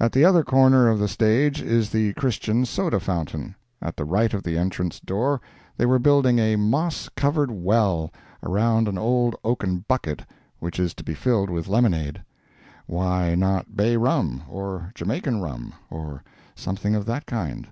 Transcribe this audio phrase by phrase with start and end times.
[0.00, 3.54] At the other corner of the stage is the Christian soda fountain.
[3.80, 5.40] At the right of the entrance door
[5.76, 8.12] they were building a "moss covered well"
[8.42, 10.24] around an old oaken bucket
[10.58, 12.20] which is to be filled with lemonade;
[12.88, 16.24] (why not bay rum, or Jamaica rum, or
[16.56, 17.68] something of that kind?)